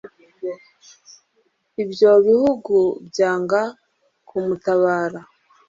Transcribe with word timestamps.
ibyo 1.83 2.11
bihugu 2.27 2.75
byanga 3.07 3.61
kumutabara. 4.27 5.19